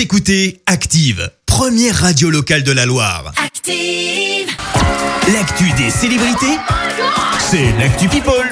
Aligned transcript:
Vous 0.00 0.04
écoutez 0.04 0.62
Active, 0.64 1.30
première 1.44 1.94
radio 1.94 2.30
locale 2.30 2.62
de 2.62 2.72
la 2.72 2.86
Loire. 2.86 3.32
Active. 3.36 4.48
L'actu 5.30 5.70
des 5.76 5.90
célébrités, 5.90 6.56
c'est 7.38 7.70
l'actu 7.78 8.08
People. 8.08 8.48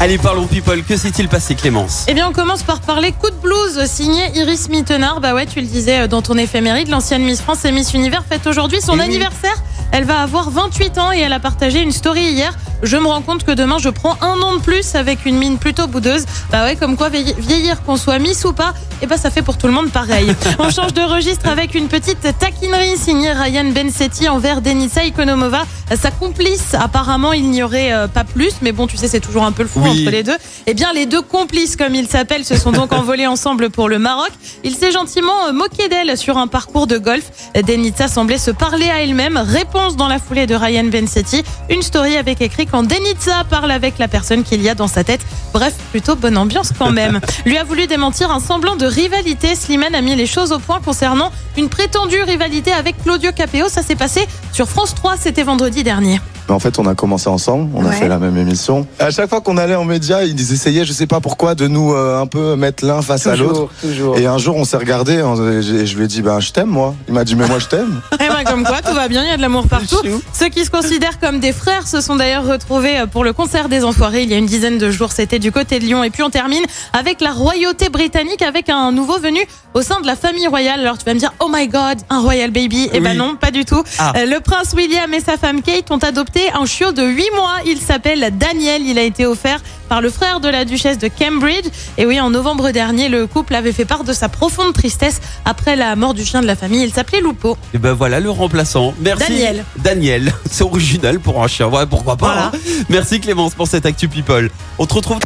Allez, 0.00 0.16
parlons 0.16 0.46
people. 0.46 0.82
Que 0.82 0.96
s'est-il 0.96 1.28
passé, 1.28 1.54
Clémence? 1.54 2.06
Eh 2.08 2.14
bien, 2.14 2.26
on 2.28 2.32
commence 2.32 2.62
par 2.62 2.80
parler 2.80 3.12
coup 3.12 3.28
de 3.28 3.36
blues 3.36 3.84
signé 3.84 4.22
Iris 4.36 4.70
Mittenard. 4.70 5.20
Bah 5.20 5.34
ouais, 5.34 5.44
tu 5.44 5.60
le 5.60 5.66
disais 5.66 6.00
euh, 6.00 6.06
dans 6.08 6.22
ton 6.22 6.38
éphéméride, 6.38 6.88
l'ancienne 6.88 7.22
Miss 7.24 7.42
France 7.42 7.62
et 7.66 7.70
Miss 7.70 7.92
Univers 7.92 8.24
fête 8.26 8.46
aujourd'hui 8.46 8.80
son 8.80 8.94
Eh 8.94 9.00
oui. 9.00 9.04
anniversaire. 9.04 9.62
Elle 9.92 10.04
va 10.04 10.22
avoir 10.22 10.48
28 10.50 10.96
ans 10.98 11.12
et 11.12 11.18
elle 11.20 11.34
a 11.34 11.40
partagé 11.40 11.80
une 11.82 11.92
story 11.92 12.22
hier. 12.22 12.56
Je 12.84 12.98
me 12.98 13.06
rends 13.06 13.22
compte 13.22 13.44
que 13.44 13.52
demain 13.52 13.78
je 13.78 13.88
prends 13.88 14.16
un 14.20 14.40
an 14.42 14.54
de 14.56 14.60
plus 14.60 14.94
avec 14.94 15.24
une 15.24 15.36
mine 15.38 15.56
plutôt 15.56 15.86
boudeuse. 15.86 16.24
Bah 16.52 16.64
ouais, 16.64 16.76
comme 16.76 16.96
quoi 16.96 17.08
vieillir, 17.08 17.82
qu'on 17.82 17.96
soit 17.96 18.18
Miss 18.18 18.44
ou 18.44 18.52
pas, 18.52 18.74
et 19.00 19.06
bah 19.06 19.16
ça 19.16 19.30
fait 19.30 19.40
pour 19.40 19.56
tout 19.56 19.66
le 19.66 19.72
monde 19.72 19.90
pareil. 19.90 20.34
On 20.58 20.68
change 20.70 20.92
de 20.92 21.00
registre 21.00 21.48
avec 21.48 21.74
une 21.74 21.88
petite 21.88 22.20
taquinerie 22.38 22.96
signée 22.98 23.32
Ryan 23.32 23.64
Bensetti 23.70 24.28
envers 24.28 24.60
Denisa 24.60 25.02
Ikonomova. 25.04 25.64
Sa 25.98 26.10
complice, 26.10 26.74
apparemment 26.74 27.32
il 27.32 27.50
n'y 27.50 27.62
aurait 27.62 27.92
euh, 27.92 28.06
pas 28.06 28.24
plus, 28.24 28.54
mais 28.62 28.72
bon 28.72 28.86
tu 28.86 28.96
sais 28.98 29.08
c'est 29.08 29.20
toujours 29.20 29.44
un 29.44 29.52
peu 29.52 29.62
le 29.62 29.68
fou 29.68 29.80
Oui. 29.82 30.02
entre 30.02 30.10
les 30.10 30.22
deux. 30.22 30.36
Eh 30.66 30.74
bien 30.74 30.92
les 30.92 31.06
deux 31.06 31.22
complices 31.22 31.76
comme 31.76 31.94
ils 31.94 32.08
s'appellent 32.08 32.44
se 32.44 32.56
sont 32.56 32.72
donc 32.72 32.92
envolés 33.00 33.26
ensemble 33.26 33.70
pour 33.70 33.88
le 33.88 33.98
Maroc. 33.98 34.30
Il 34.62 34.74
s'est 34.74 34.92
gentiment 34.92 35.46
euh, 35.48 35.52
moqué 35.52 35.88
d'elle 35.88 36.18
sur 36.18 36.36
un 36.36 36.48
parcours 36.48 36.86
de 36.86 36.98
golf. 36.98 37.24
Denitsa 37.66 38.08
semblait 38.08 38.38
se 38.38 38.50
parler 38.50 38.90
à 38.90 39.02
elle-même. 39.02 39.38
Réponse 39.38 39.96
dans 39.96 40.08
la 40.08 40.18
foulée 40.18 40.46
de 40.46 40.54
Ryan 40.54 40.84
Bensetti. 40.84 41.42
Une 41.70 41.82
story 41.82 42.16
avec 42.16 42.40
écrit 42.42 42.66
quand 42.74 42.82
Denitsa 42.82 43.44
parle 43.48 43.70
avec 43.70 43.98
la 43.98 44.08
personne 44.08 44.42
qu'il 44.42 44.60
y 44.60 44.68
a 44.68 44.74
dans 44.74 44.88
sa 44.88 45.04
tête. 45.04 45.20
Bref, 45.52 45.74
plutôt 45.92 46.16
bonne 46.16 46.36
ambiance 46.36 46.72
quand 46.76 46.90
même. 46.90 47.20
Lui 47.46 47.56
a 47.56 47.62
voulu 47.62 47.86
démentir 47.86 48.32
un 48.32 48.40
semblant 48.40 48.74
de 48.74 48.84
rivalité. 48.84 49.54
Slimane 49.54 49.94
a 49.94 50.00
mis 50.00 50.16
les 50.16 50.26
choses 50.26 50.50
au 50.50 50.58
point 50.58 50.80
concernant 50.80 51.30
une 51.56 51.68
prétendue 51.68 52.20
rivalité 52.24 52.72
avec 52.72 53.00
Claudio 53.00 53.30
Capéo. 53.30 53.68
Ça 53.68 53.82
s'est 53.82 53.94
passé 53.94 54.26
sur 54.52 54.68
France 54.68 54.92
3, 54.96 55.16
c'était 55.18 55.44
vendredi 55.44 55.84
dernier. 55.84 56.18
Mais 56.48 56.54
en 56.54 56.58
fait, 56.58 56.78
on 56.78 56.86
a 56.86 56.94
commencé 56.94 57.28
ensemble, 57.28 57.70
on 57.74 57.84
a 57.84 57.88
Ouais. 57.88 57.94
fait 57.96 58.08
la 58.08 58.18
même 58.18 58.36
émission. 58.36 58.86
À 58.98 59.10
chaque 59.10 59.28
fois 59.30 59.40
qu'on 59.40 59.56
allait 59.56 59.74
en 59.74 59.84
média, 59.84 60.24
ils 60.24 60.52
essayaient, 60.52 60.84
je 60.84 60.92
sais 60.92 61.06
pas 61.06 61.20
pourquoi, 61.20 61.54
de 61.54 61.66
nous 61.68 61.92
euh, 61.94 62.20
un 62.20 62.26
peu 62.26 62.56
mettre 62.56 62.84
l'un 62.84 63.00
face 63.02 63.26
à 63.26 63.36
l'autre. 63.36 63.68
toujours. 63.80 64.18
Et 64.18 64.26
un 64.26 64.38
jour, 64.38 64.56
on 64.56 64.64
s'est 64.64 64.76
regardé, 64.76 65.22
on- 65.22 65.34
et 65.50 65.62
je 65.62 65.96
lui 65.96 66.04
ai 66.04 66.06
dit, 66.06 66.22
ben, 66.22 66.40
je 66.40 66.52
t'aime, 66.52 66.68
moi. 66.68 66.94
Il 67.08 67.14
m'a 67.14 67.24
dit, 67.24 67.34
mais 67.34 67.46
moi, 67.46 67.58
je 67.58 67.66
t'aime. 67.66 68.00
Eh 68.20 68.28
ben 68.28 68.44
comme 68.44 68.64
quoi, 68.64 68.80
tout 68.82 68.94
va 68.94 69.08
bien, 69.08 69.22
il 69.24 69.28
y 69.28 69.32
a 69.32 69.36
de 69.36 69.42
l'amour 69.42 69.66
partout. 69.68 69.96
Ceux 70.32 70.48
qui 70.48 70.64
se 70.64 70.70
considèrent 70.70 71.18
comme 71.20 71.40
des 71.40 71.52
frères 71.52 71.86
se 71.86 72.00
sont 72.00 72.16
d'ailleurs 72.16 72.46
retrouvés 72.46 72.98
euh, 73.00 73.06
pour 73.06 73.24
le 73.24 73.32
concert 73.32 73.68
des 73.68 73.84
Enfoirés 73.84 74.22
il 74.22 74.30
y 74.30 74.34
a 74.34 74.38
une 74.38 74.46
dizaine 74.46 74.78
de 74.78 74.90
jours. 74.90 75.12
C'était 75.12 75.38
du 75.38 75.52
côté 75.52 75.78
de 75.78 75.84
Lyon. 75.84 76.02
Et 76.04 76.10
puis 76.10 76.22
on 76.22 76.30
termine 76.30 76.62
avec 76.92 77.20
la 77.20 77.32
royauté 77.32 77.88
britannique, 77.88 78.42
avec 78.42 78.68
un 78.68 78.92
nouveau 78.92 79.18
venu 79.18 79.40
au 79.74 79.82
sein 79.82 80.00
de 80.00 80.06
la 80.06 80.16
famille 80.16 80.46
royale. 80.46 80.80
Alors 80.80 80.96
tu 80.98 81.04
vas 81.04 81.14
me 81.14 81.18
dire, 81.18 81.32
oh 81.40 81.48
my 81.52 81.68
god, 81.68 81.98
un 82.10 82.20
royal 82.20 82.50
baby. 82.50 82.88
Eh 82.92 83.00
ben 83.00 83.12
Oui. 83.12 83.16
non, 83.18 83.36
pas 83.36 83.50
du 83.50 83.64
tout. 83.64 83.82
Ah. 83.98 84.12
Euh, 84.16 84.26
Le 84.26 84.40
prince 84.40 84.72
William 84.74 85.12
et 85.12 85.20
sa 85.20 85.36
femme 85.36 85.60
Kate 85.62 85.90
ont 85.90 85.98
adopté 86.34 86.50
un 86.56 86.66
chiot 86.66 86.92
de 86.92 87.02
8 87.02 87.30
mois. 87.34 87.56
Il 87.66 87.78
s'appelle 87.78 88.30
Daniel. 88.36 88.82
Il 88.82 88.98
a 88.98 89.02
été 89.02 89.26
offert 89.26 89.60
par 89.88 90.00
le 90.00 90.10
frère 90.10 90.40
de 90.40 90.48
la 90.48 90.64
duchesse 90.64 90.98
de 90.98 91.08
Cambridge. 91.08 91.66
Et 91.98 92.06
oui, 92.06 92.20
en 92.20 92.30
novembre 92.30 92.70
dernier, 92.70 93.08
le 93.08 93.26
couple 93.26 93.54
avait 93.54 93.72
fait 93.72 93.84
part 93.84 94.04
de 94.04 94.12
sa 94.12 94.28
profonde 94.28 94.72
tristesse 94.72 95.20
après 95.44 95.76
la 95.76 95.96
mort 95.96 96.14
du 96.14 96.24
chien 96.24 96.40
de 96.40 96.46
la 96.46 96.56
famille. 96.56 96.82
Il 96.82 96.92
s'appelait 96.92 97.20
Lupo. 97.20 97.56
Et 97.72 97.78
ben 97.78 97.92
voilà 97.92 98.20
le 98.20 98.30
remplaçant. 98.30 98.94
Merci. 99.00 99.28
Daniel. 99.32 99.64
Daniel. 99.78 100.34
C'est 100.50 100.64
original 100.64 101.20
pour 101.20 101.42
un 101.42 101.48
chien. 101.48 101.66
Ouais, 101.68 101.86
pourquoi 101.86 102.16
pas. 102.16 102.26
Voilà. 102.26 102.46
hein. 102.54 102.84
Merci 102.88 103.20
Clémence 103.20 103.54
pour 103.54 103.68
cette 103.68 103.86
actu 103.86 104.08
people. 104.08 104.50
On 104.78 104.86
te 104.86 104.94
retrouve 104.94 105.18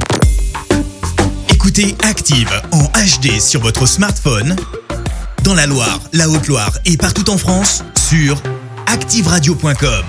Écoutez 1.51 1.97
Active 2.03 2.51
en 2.73 2.85
HD 2.85 3.41
sur 3.41 3.61
votre 3.61 3.85
smartphone, 3.87 4.57
dans 5.43 5.55
la 5.55 5.67
Loire, 5.67 6.01
la 6.13 6.29
Haute-Loire 6.29 6.71
et 6.87 6.97
partout 6.97 7.29
en 7.31 7.37
France, 7.39 7.83
sur 8.09 8.41
activeradio.com. 8.87 10.05